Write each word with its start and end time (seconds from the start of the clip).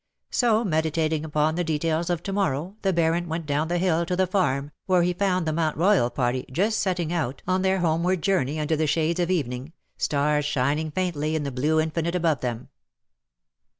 So 0.31 0.63
meditating 0.63 1.23
upon 1.23 1.53
the 1.53 1.63
details 1.63 2.09
of 2.09 2.23
to 2.23 2.33
morrow, 2.33 2.75
the 2.81 2.91
Baron 2.91 3.27
went 3.29 3.45
down 3.45 3.67
the 3.67 3.77
hill 3.77 4.03
to 4.07 4.15
the 4.15 4.25
farm, 4.25 4.71
where 4.87 5.03
he 5.03 5.13
found 5.13 5.45
the 5.45 5.53
Mount 5.53 5.77
Royal 5.77 6.09
party 6.09 6.47
just 6.51 6.79
setting 6.79 7.13
out 7.13 7.43
on 7.47 7.61
240" 7.61 7.61
LOVE 7.61 7.61
BORE 7.61 7.61
SUCH 7.61 7.65
BITTER 7.67 7.69
their 7.69 7.89
homeward 7.91 8.23
journey 8.47 8.59
under 8.59 8.75
the 8.75 8.87
shades 8.87 9.19
of 9.19 9.29
evening, 9.29 9.73
stars 9.99 10.45
shining 10.45 10.89
faintly 10.89 11.35
in 11.35 11.43
the 11.43 11.51
blue 11.51 11.79
infinite 11.79 12.15
above 12.15 12.41
them. 12.41 12.69